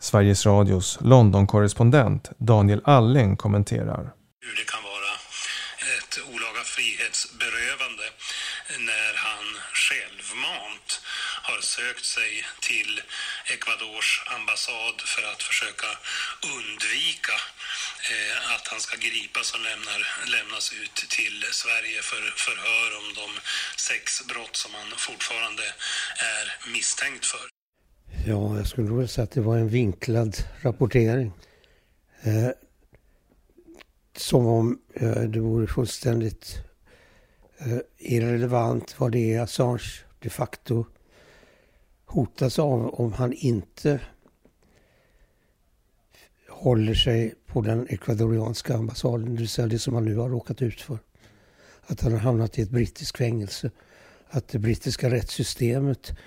[0.00, 4.12] Sveriges Radios London-korrespondent Daniel Alling kommenterar.
[4.40, 5.12] Hur det kan vara
[5.96, 8.06] ett olaga frihetsberövande
[8.78, 11.00] när han självmant
[11.58, 12.32] har sökt sig
[12.68, 12.92] till
[13.54, 15.90] Ecuadors ambassad för att försöka
[16.56, 17.36] undvika
[18.12, 20.00] eh, att han ska gripas och lämnar,
[20.36, 23.28] lämnas ut till Sverige för förhör om de
[23.88, 25.66] sex brott som han fortfarande
[26.36, 27.46] är misstänkt för.
[28.30, 30.32] Ja, jag skulle väl säga att det var en vinklad
[30.66, 31.28] rapportering.
[32.28, 32.50] Eh,
[34.16, 36.46] som om eh, det vore fullständigt
[37.58, 37.80] eh,
[38.14, 39.88] irrelevant vad det är Assange
[40.20, 40.86] de facto
[42.08, 44.00] hotas av om han inte
[46.48, 50.62] håller sig på den ekvadorianska ambassaden, det vill säga det som han nu har råkat
[50.62, 50.98] ut för.
[51.86, 53.70] Att han har hamnat i ett brittiskt fängelse.
[54.28, 56.18] Att det brittiska rättssystemet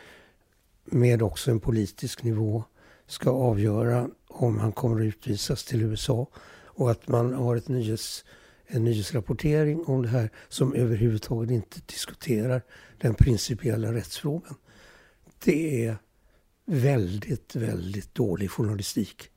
[0.85, 2.63] med också en politisk nivå
[3.07, 6.27] ska avgöra om han kommer att utvisas till USA
[6.65, 8.25] och att man har ett nyhets,
[8.67, 12.61] en nyhetsrapportering om det här som överhuvudtaget inte diskuterar
[12.97, 14.55] den principiella rättsfrågan.
[15.45, 15.97] Det är
[16.65, 19.29] väldigt, väldigt dålig journalistik.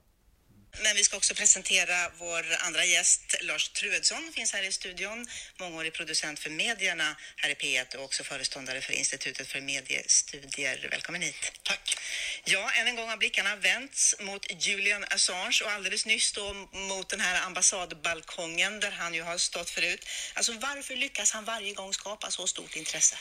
[0.82, 5.26] Men vi ska också presentera vår andra gäst, Lars Truedsson, finns här i studion.
[5.60, 10.88] Mångårig producent för medierna här i P1 och också föreståndare för Institutet för mediestudier.
[10.90, 11.52] Välkommen hit.
[11.62, 11.96] Tack.
[12.44, 17.08] Ja, än en gång har blickarna vänts mot Julian Assange och alldeles nyss då mot
[17.08, 20.06] den här ambassadbalkongen där han ju har stått förut.
[20.34, 23.16] Alltså varför lyckas han varje gång skapa så stort intresse?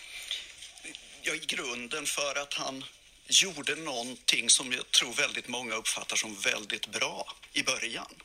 [1.26, 2.84] Ja, i grunden för att han
[3.28, 8.16] gjorde någonting som jag tror väldigt många uppfattar som väldigt bra i början.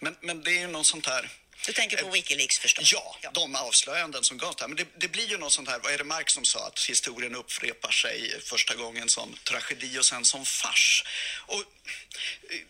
[0.00, 1.30] Men, men det är ju något sånt här...
[1.66, 2.92] Du tänker på Wikileaks förstås?
[2.92, 4.68] Ja, de avslöjanden som gavs där.
[4.68, 6.84] Men det, det, blir ju något sånt här, vad är det Marx som sa, att
[6.88, 11.04] historien upprepar sig första gången som tragedi och sen som fars.
[11.46, 11.62] Och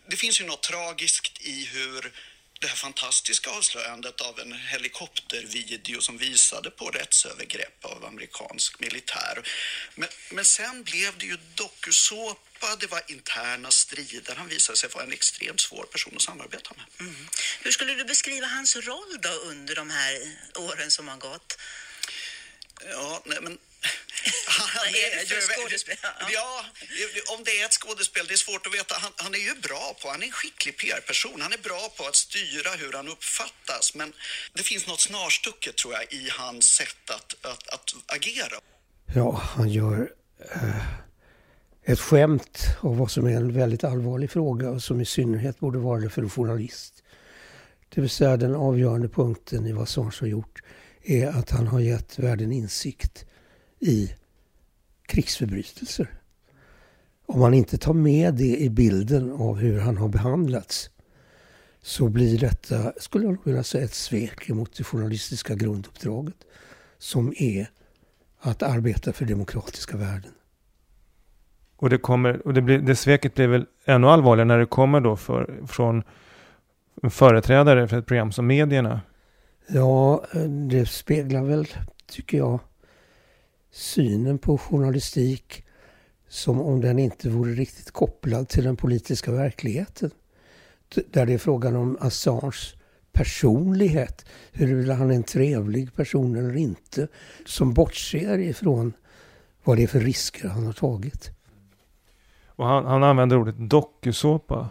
[0.09, 2.13] det finns ju något tragiskt i hur
[2.61, 9.43] det här fantastiska avslöjandet av en helikoptervideo som visade på rättsövergrepp av amerikansk militär.
[9.95, 14.35] Men, men sen blev det ju dokusåpa, det var interna strider.
[14.37, 17.09] Han visade sig vara en extremt svår person att samarbeta med.
[17.09, 17.29] Mm.
[17.61, 21.59] Hur skulle du beskriva hans roll då under de här åren som har gått?
[22.91, 23.59] Ja, nej men
[24.47, 25.97] Han är, är för skådespel?
[26.33, 26.65] Ja,
[27.35, 28.95] om det är ett skådespel, det är svårt att veta.
[28.99, 31.41] Han, han är ju bra på, han är en skicklig PR-person.
[31.41, 33.95] Han är bra på att styra hur han uppfattas.
[33.95, 34.13] Men
[34.53, 38.57] det finns något snarstucket tror jag i hans sätt att, att, att agera.
[39.15, 40.11] Ja, han gör
[40.55, 40.87] eh,
[41.85, 45.79] ett skämt av vad som är en väldigt allvarlig fråga och som i synnerhet borde
[45.79, 46.95] vara det för en journalist.
[47.95, 50.63] Det vill säga den avgörande punkten i vad Assange har gjort
[51.03, 53.27] är att han har gett världen insikt
[53.81, 54.13] i
[55.07, 56.09] krigsförbrytelser.
[57.27, 60.91] Om man inte tar med det i bilden av hur han har behandlats
[61.83, 66.37] så blir detta, skulle jag vilja säga, ett svek mot det journalistiska grunduppdraget
[66.99, 67.71] som är
[68.41, 70.33] att arbeta för demokratiska värden.
[71.77, 75.01] Och det, kommer, och det, blir, det sveket blir väl ännu allvarligare när det kommer
[75.01, 76.03] då för, från
[77.11, 79.01] företrädare för ett program som medierna?
[79.69, 80.25] Ja,
[80.69, 81.67] det speglar väl,
[82.07, 82.61] tycker jag,
[83.77, 85.65] synen på journalistik
[86.29, 90.11] som om den inte vore riktigt kopplad till den politiska verkligheten.
[91.11, 92.75] Där det är frågan om Assange
[93.13, 97.09] personlighet, huruvida han är en trevlig person eller inte,
[97.47, 98.93] som bortser ifrån
[99.65, 101.31] vad det är för risker han har tagit.
[102.47, 104.69] Och han, han använder ordet dokusåpa.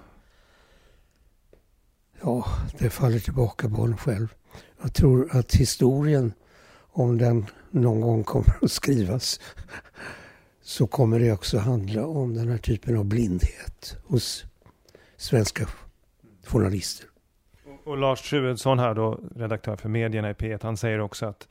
[2.21, 2.45] Ja,
[2.77, 4.27] det faller tillbaka på honom själv.
[4.81, 6.33] Jag tror att historien,
[6.95, 9.39] om den någon gång kommer att skrivas,
[10.61, 14.45] så kommer det också handla om den här typen av blindhet hos
[15.17, 15.67] svenska
[16.45, 17.07] journalister.
[17.83, 21.47] Och Lars Truedsson här då, redaktör för medierna i P1, han säger också att,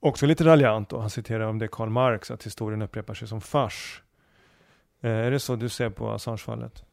[0.00, 3.40] också lite raljant och han citerar om det Karl Marx, att historien upprepar sig som
[3.40, 4.02] fars.
[5.00, 6.84] Eh, är det så du ser på Assange-fallet?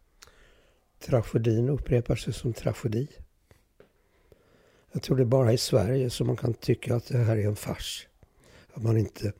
[1.05, 3.07] Tragedin upprepar sig som tragedi.
[4.95, 7.47] Jag tror det är bara i Sverige som man kan tycka att det här är
[7.47, 8.07] en fars.
[8.73, 9.33] Att man inte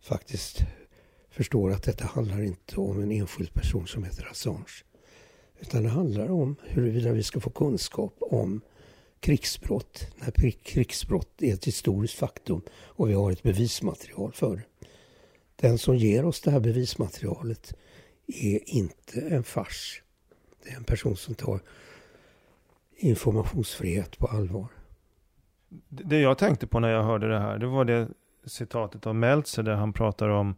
[0.00, 0.58] faktiskt
[1.30, 4.84] förstår att detta handlar inte om en enskild person som heter Assange.
[5.60, 8.60] Utan det handlar om huruvida vi ska få kunskap om
[9.20, 10.06] krigsbrott.
[10.16, 14.86] När krigsbrott är ett historiskt faktum och vi har ett bevismaterial för det.
[15.56, 17.74] Den som ger oss det här bevismaterialet
[18.26, 20.02] är inte en fars.
[20.64, 21.60] Det är en person som tar
[22.96, 24.68] informationsfrihet på allvar.
[25.88, 28.08] Det jag tänkte på när jag hörde det här, det var det
[28.44, 30.56] citatet av Meltzer där han pratar om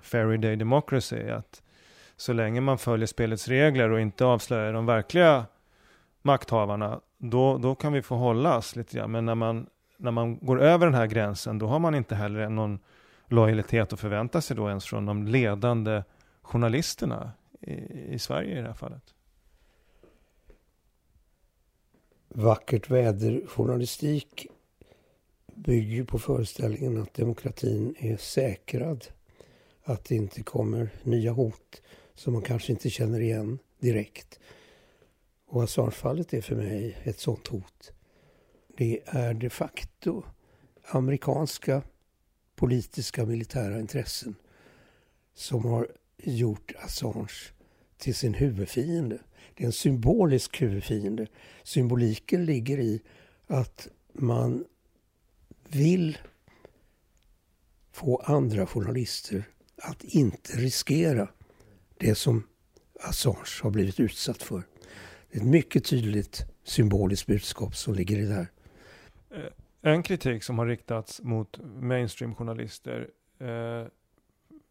[0.00, 1.28] Fairy Day Democracy.
[1.30, 1.62] Att
[2.16, 5.46] så länge man följer spelets regler och inte avslöjar de verkliga
[6.22, 9.10] makthavarna, då, då kan vi få hållas lite grann.
[9.10, 12.48] Men när man, när man går över den här gränsen, då har man inte heller
[12.48, 12.78] någon
[13.26, 16.02] lojalitet att förvänta sig då ens från de ledande
[16.42, 17.74] journalisterna i,
[18.14, 19.15] i Sverige i det här fallet.
[22.28, 24.46] Vackert väder-journalistik
[25.54, 29.06] bygger på föreställningen att demokratin är säkrad.
[29.82, 31.82] Att det inte kommer nya hot
[32.14, 34.40] som man kanske inte känner igen direkt.
[35.46, 37.92] Och Assange-fallet är för mig ett sånt hot.
[38.76, 40.22] Det är de facto
[40.82, 41.82] amerikanska
[42.54, 44.34] politiska militära intressen
[45.34, 47.52] som har gjort Assange
[47.98, 49.18] till sin huvudfiende.
[49.54, 51.26] Det är en symbolisk huvudfiende.
[51.62, 53.02] Symboliken ligger i
[53.46, 54.64] att man
[55.68, 56.18] vill
[57.92, 59.44] få andra journalister
[59.76, 61.28] att inte riskera
[61.98, 62.46] det som
[63.00, 64.62] Assange har blivit utsatt för.
[65.30, 68.48] Det är ett mycket tydligt symboliskt budskap som ligger i det här.
[69.30, 73.86] Eh, en kritik som har riktats mot mainstream-journalister eh,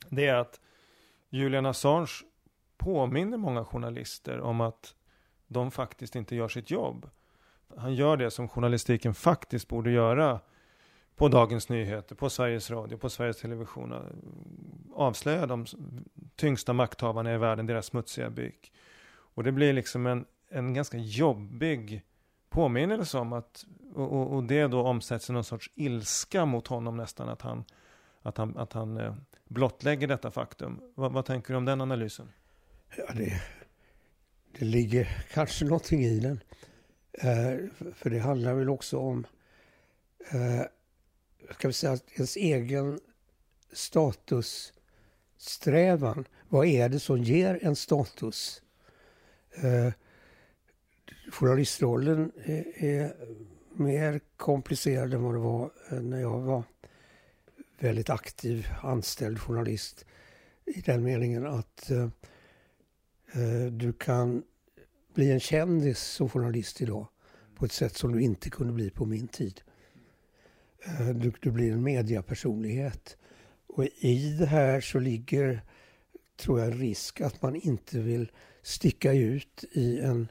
[0.09, 0.59] det är att
[1.29, 2.11] Julian Assange
[2.77, 4.95] påminner många journalister om att
[5.47, 7.09] de faktiskt inte gör sitt jobb.
[7.77, 10.39] Han gör det som journalistiken faktiskt borde göra
[11.15, 13.93] på Dagens Nyheter, på Sveriges Radio, på Sveriges Television.
[14.95, 15.65] Avslöja de
[16.35, 18.71] tyngsta makthavarna i världen, deras smutsiga byk.
[19.07, 22.03] Och det blir liksom en, en ganska jobbig
[22.49, 27.29] påminnelse om att, och, och det då omsätts i någon sorts ilska mot honom nästan,
[27.29, 27.63] att han,
[28.21, 29.15] att han, att han eh,
[29.45, 30.81] blottlägger detta faktum.
[30.95, 32.31] Vad, vad tänker du om den analysen?
[32.97, 33.41] Ja, det,
[34.59, 36.39] det ligger kanske någonting i den.
[37.13, 37.57] Eh,
[37.95, 39.27] för det handlar väl också om
[40.29, 40.61] eh,
[41.51, 42.99] ska vi säga, ens egen
[43.71, 46.25] statussträvan.
[46.49, 48.61] Vad är det som ger en status?
[49.55, 49.89] Eh,
[51.31, 53.15] journalistrollen är, är,
[53.77, 56.63] mer komplicerad än vad det var eh, när jag var
[57.79, 60.05] väldigt aktiv anställd journalist.
[60.65, 62.09] I den meningen att eh,
[63.35, 64.43] Eh, du kan
[65.13, 67.07] bli en kändis som journalist idag
[67.55, 69.61] på ett sätt som du inte kunde bli på min tid.
[70.85, 73.17] Eh, du, du blir en mediapersonlighet.
[73.67, 75.61] Och i det här så ligger,
[76.37, 78.31] tror jag, en risk att man inte vill
[78.61, 80.27] sticka ut i en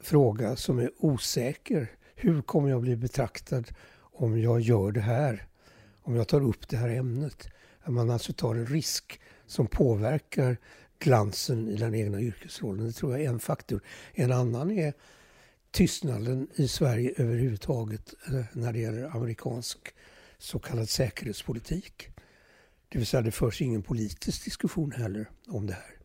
[0.00, 1.90] fråga som är osäker.
[2.14, 5.46] Hur kommer jag bli betraktad om jag gör det här?
[6.02, 7.48] Om jag tar upp det här ämnet?
[7.80, 10.56] Att man alltså tar en risk som påverkar
[10.98, 12.86] glansen i den egna yrkesrollen.
[12.86, 13.80] Det tror jag är en faktor.
[14.12, 14.94] En annan är
[15.70, 19.78] tystnaden i Sverige överhuvudtaget eh, när det gäller amerikansk
[20.38, 22.08] så kallad säkerhetspolitik.
[22.88, 25.96] Det vill säga det förs ingen politisk diskussion heller om det här.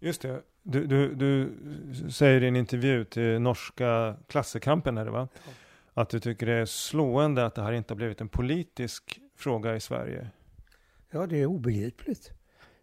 [0.00, 0.42] Just det.
[0.62, 1.52] Du, du, du
[2.10, 5.28] säger i en intervju till norska klassekampen är det va?
[5.34, 5.52] Ja.
[5.94, 9.76] Att du tycker det är slående att det här inte har blivit en politisk fråga
[9.76, 10.30] i Sverige.
[11.10, 12.32] Ja, det är obegripligt.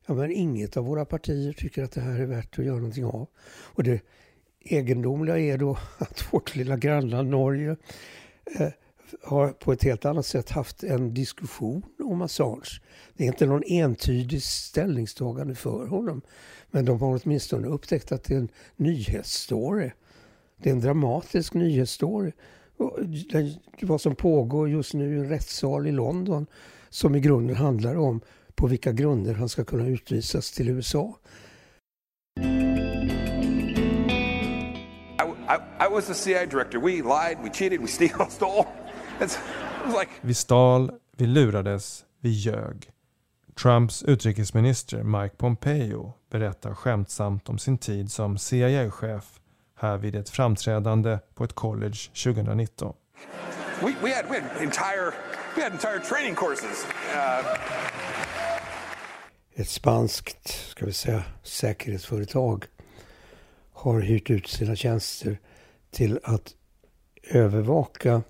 [0.09, 3.05] Ja, men inget av våra partier tycker att det här är värt att göra någonting
[3.05, 3.27] av.
[3.61, 4.01] Och det
[4.59, 7.75] egendomliga är då att vårt lilla grannland Norge
[8.59, 8.67] eh,
[9.23, 12.81] har på ett helt annat sätt haft en diskussion om Assange.
[13.13, 16.21] Det är inte någon entydig ställningstagande för honom.
[16.71, 19.91] Men de har åtminstone upptäckt att det är en nyhetsstory.
[20.57, 22.31] Det är en dramatisk nyhetsstory.
[23.81, 26.45] Vad som pågår just nu i en rättssal i London
[26.89, 28.21] som i grunden handlar om
[28.59, 31.17] på vilka grunder han ska kunna utvisas till USA.
[32.39, 32.43] I,
[35.79, 36.79] I was the CIA director.
[36.79, 38.65] We lied, we cheated, we stole.
[39.99, 40.11] Like...
[40.21, 42.91] Vi stal, vi lurades, vi ljög.
[43.61, 49.39] Trumps utrikesminister Mike Pompeo berättar skämtsamt om sin tid som CIA-chef
[49.75, 52.95] här vid ett framträdande på ett college 2019.
[53.81, 55.13] We, we, had, we, had, entire,
[55.55, 56.85] we had entire training courses.
[57.15, 57.98] Uh...
[59.59, 62.65] Ett spanskt, ska vi säga, säkerhetsföretag
[63.71, 65.39] har hyrt ut sina tjänster
[65.91, 66.53] till att
[67.23, 68.21] övervaka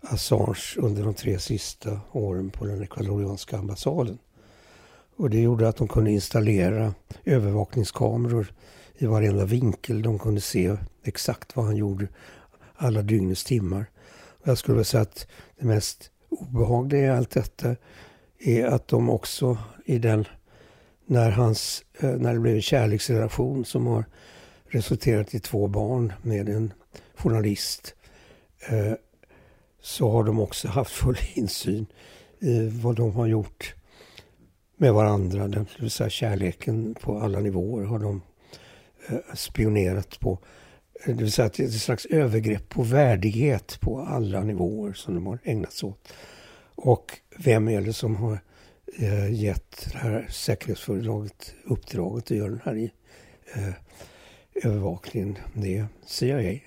[0.00, 4.18] Assange under de tre sista åren på den ecuadorianska ambassaden.
[5.16, 6.94] Och det gjorde att de kunde installera
[7.24, 8.52] övervakningskameror
[8.98, 10.02] i varenda vinkel.
[10.02, 12.08] De kunde se exakt vad han gjorde
[12.74, 13.86] alla dygnets timmar.
[14.40, 15.26] Och jag skulle vilja säga att
[15.58, 17.76] det mest obehagliga i allt detta
[18.38, 20.24] är att de också i den,
[21.10, 24.04] när, hans, eh, när det blev en kärleksrelation som har
[24.68, 26.72] resulterat i två barn med en
[27.14, 27.94] journalist
[28.68, 28.92] eh,
[29.80, 31.86] så har de också haft full insyn
[32.38, 33.74] i vad de har gjort
[34.76, 35.48] med varandra.
[35.48, 38.22] Det vill säga kärleken på alla nivåer har de
[39.08, 40.38] eh, spionerat på.
[41.06, 45.14] Det vill säga att det är ett slags övergrepp på värdighet på alla nivåer som
[45.14, 46.12] de har ägnat sig åt.
[46.74, 48.38] Och vem är det som har
[49.30, 52.90] gett det här säkerhetsföretaget uppdraget att göra den här
[53.54, 53.74] eh,
[54.64, 55.38] övervakningen?
[55.54, 56.60] Det är CIA.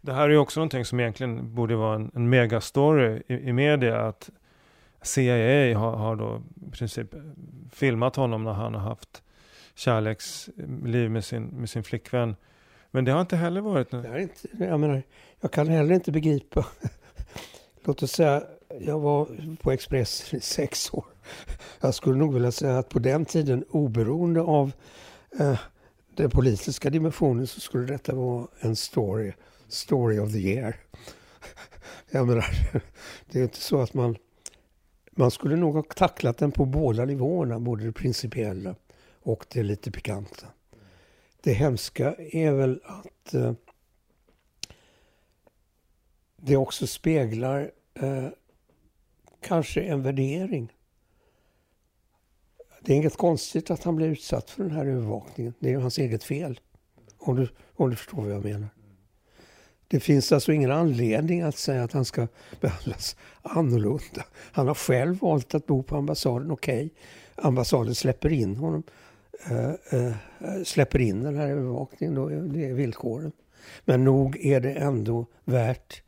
[0.00, 4.08] Det här är också någonting som egentligen borde vara en, en megastory i, i media.
[4.08, 4.30] Att
[5.02, 7.14] CIA har, har då i princip
[7.72, 9.22] filmat honom när han har haft
[9.74, 12.36] kärleksliv med sin, med sin flickvän.
[12.90, 13.90] Men det har inte heller varit...
[13.90, 15.02] Det är inte, jag, menar,
[15.40, 16.66] jag kan heller inte begripa.
[17.84, 18.42] Låt oss säga,
[18.80, 19.28] jag var
[19.62, 21.04] på Expressen i sex år.
[21.80, 24.72] Jag skulle nog vilja säga att på den tiden, oberoende av
[25.38, 25.58] eh,
[26.14, 29.32] den politiska dimensionen, så skulle detta vara en story,
[29.68, 30.76] story of the year.
[32.10, 32.46] Jag menar,
[33.30, 34.16] det är inte så att man...
[35.14, 38.74] Man skulle nog ha tacklat den på båda nivåerna, både det principiella
[39.22, 40.46] och det lite pikanta.
[41.42, 43.52] Det hemska är väl att eh,
[46.36, 48.28] det också speglar eh,
[49.42, 50.72] kanske en värdering.
[52.80, 55.54] Det är inget konstigt att han blir utsatt för den här övervakningen.
[55.58, 56.60] Det är ju hans eget fel.
[57.18, 58.68] Om du, om du förstår vad jag menar.
[59.88, 62.28] Det finns alltså ingen anledning att säga att han ska
[62.60, 64.24] behandlas annorlunda.
[64.52, 66.74] Han har själv valt att bo på ambassaden, okej.
[66.74, 66.90] Okay.
[67.34, 68.82] Ambassaden släpper in honom.
[69.50, 70.12] Äh, äh,
[70.64, 73.32] släpper in den här övervakningen, då, det är villkoren.
[73.84, 76.02] Men nog är det ändå värt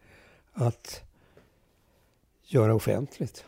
[0.52, 1.03] att
[2.54, 3.44] göra offentligt.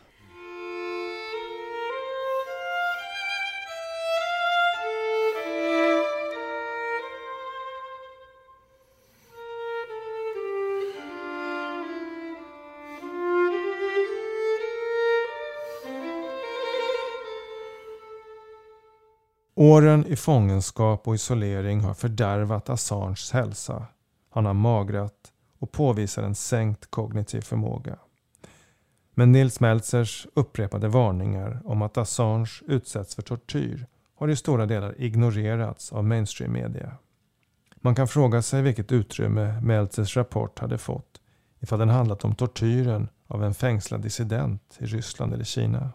[19.55, 23.85] Åren i fångenskap och isolering har fördärvat Assanges hälsa.
[24.29, 25.13] Han har magrat
[25.59, 27.97] och påvisar en sänkt kognitiv förmåga.
[29.19, 35.01] Men Nils Meltzers upprepade varningar om att Assange utsätts för tortyr har i stora delar
[35.01, 36.91] ignorerats av mainstream-media.
[37.75, 41.21] Man kan fråga sig vilket utrymme Meltzers rapport hade fått
[41.59, 45.89] ifall den handlat om tortyren av en fängslad dissident i Ryssland eller Kina.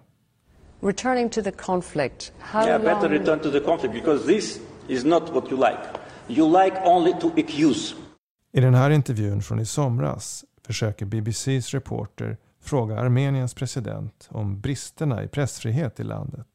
[0.81, 2.95] Returning to the conflict, how yeah, long...
[2.95, 5.83] better return to the conflict because this is not what you like.
[6.29, 7.95] You like only to accuse.
[8.53, 15.25] I den här intervjun från i somras försöker BBCs reporter fråga Armeniens president om bristerna
[15.25, 16.47] i pressfrihet i landet,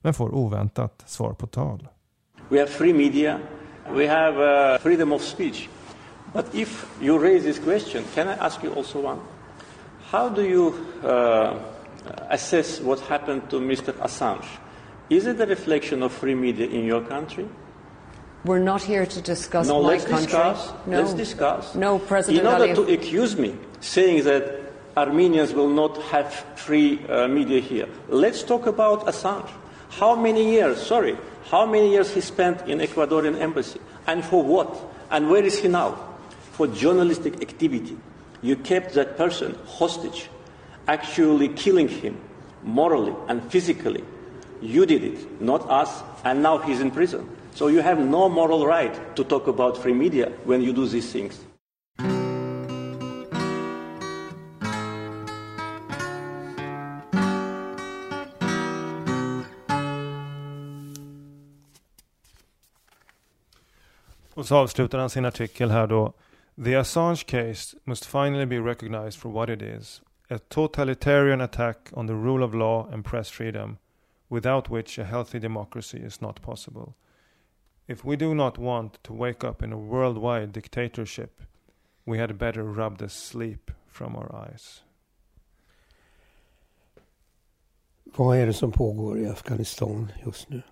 [0.00, 1.88] men får oväntat svar på tal.
[2.48, 3.40] We have free media,
[3.94, 5.68] we have uh, freedom of speech.
[6.32, 9.18] But if you raise this question, can I ask you also one?
[10.10, 10.72] How do you
[11.04, 11.56] uh,
[12.28, 13.92] assess what happened to Mr.
[13.92, 14.46] Assange?
[15.10, 17.46] Is it a reflection of free media in your country?
[18.44, 20.26] We're not here to discuss no, my let's country.
[20.26, 20.72] discuss.
[20.86, 21.00] No.
[21.00, 21.74] Let's discuss.
[21.74, 22.86] No, President In order Aliyev.
[22.86, 24.67] to accuse me, saying that
[24.98, 29.48] Armenians will not have free uh, media here, let's talk about Assange.
[29.90, 30.82] How many years?
[30.84, 31.16] Sorry,
[31.50, 34.76] how many years he spent in Ecuadorian embassy, and for what?
[35.10, 35.96] And where is he now?
[36.52, 37.96] For journalistic activity.
[38.42, 40.28] You kept that person hostage,
[40.86, 42.18] actually killing him
[42.62, 44.04] morally and physically.
[44.60, 47.28] You did it, not us, and now he's in prison.
[47.54, 51.12] So you have no moral right to talk about free media when you do these
[51.12, 51.38] things.
[64.38, 66.12] Och så avslutar han sin artikel här då.
[66.64, 70.02] The Assange case must finally be recognized for what it is.
[70.30, 73.76] A totalitarian attack on the rule of law and press freedom,
[74.28, 76.94] without which a healthy democracy is not possible.
[77.86, 81.42] If we do not want to wake up in a worldwide dictatorship,
[82.04, 84.82] we had better rub the sleep from our eyes.
[88.04, 90.62] Vad är det som pågår i Afghanistan just nu?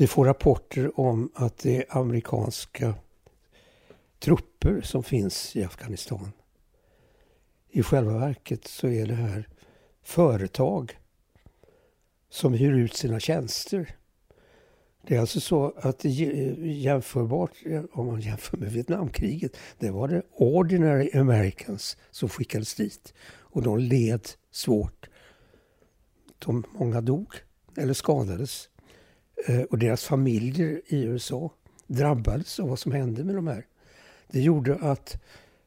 [0.00, 2.94] Vi får rapporter om att det är amerikanska
[4.18, 6.32] trupper som finns i Afghanistan.
[7.70, 9.48] I själva verket så är det här
[10.02, 10.98] företag
[12.30, 13.96] som hyr ut sina tjänster.
[15.06, 19.56] Det är alltså så att det eh, är jämförbart, eh, om man jämför med Vietnamkriget,
[19.78, 23.14] det var det ordinary Americans som skickades dit.
[23.28, 25.08] Och de led svårt.
[26.38, 27.34] De, många dog
[27.76, 28.68] eller skadades.
[29.46, 31.50] Eh, och deras familjer i USA
[31.86, 33.66] drabbades av vad som hände med de här.
[34.30, 35.22] Det gjorde att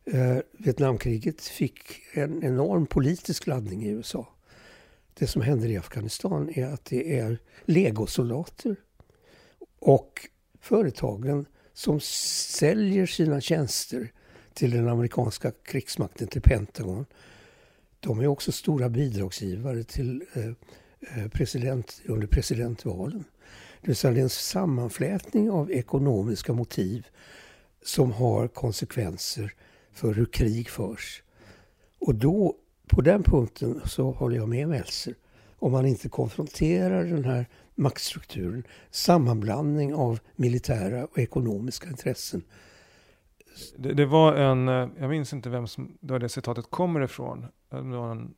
[0.06, 1.80] eh, Vietnamkriget fick
[2.14, 4.28] en enorm politisk laddning i USA.
[5.14, 8.76] Det som händer i Afghanistan är att det är legosoldater
[9.80, 14.12] och företagen som säljer sina tjänster
[14.54, 17.06] till den amerikanska krigsmakten, till Pentagon.
[18.00, 23.24] De är också stora bidragsgivare till eh, eh president, under presidentvalen.
[23.82, 27.08] Det vill säga det är en sammanflätning av ekonomiska motiv
[27.84, 29.54] som har konsekvenser
[29.94, 31.24] för hur krig förs.
[32.00, 32.56] Och då,
[32.88, 35.16] på den punkten, så håller jag med Meltzer.
[35.60, 42.44] Om man inte konfronterar den här maktstrukturen, sammanblandning av militära och ekonomiska intressen.
[43.78, 47.46] Det, det, var en, eh, jag minns inte vem som det, det citatet kommer ifrån.
[47.70, 48.34] Det var en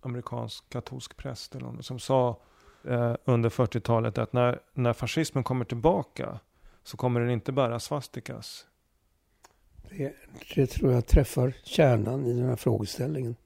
[0.00, 2.40] amerikansk katolsk präst eller någon, som sa
[2.84, 6.40] eh, under 40-talet att när, när fascismen kommer tillbaka
[6.84, 8.66] så kommer den inte bära svastikas.
[9.90, 10.14] Det,
[10.54, 13.36] det tror jag träffar kärnan i den här frågeställningen.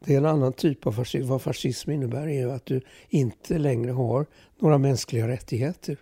[0.00, 1.28] Det är en annan typ av fascism.
[1.28, 4.26] Vad fascism innebär är att du inte längre har
[4.58, 5.96] några mänskliga rättigheter.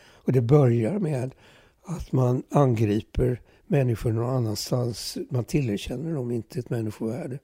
[0.00, 1.34] Och det börjar med
[1.82, 5.18] att man angriper människor någon annanstans.
[5.30, 7.38] Man tillerkänner dem inte ett människovärde.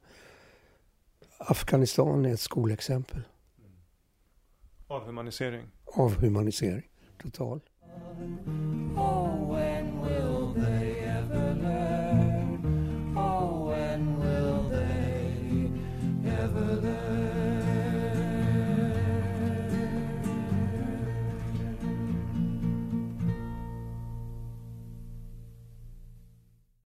[1.39, 3.23] Afghanistan är ett skolexempel.
[4.91, 5.67] Avhumanisering.
[5.97, 6.85] Avhumanisering,
[7.23, 7.61] total.